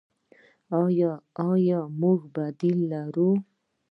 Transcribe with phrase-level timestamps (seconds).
[1.51, 3.31] آیا موږ بدیل لرو؟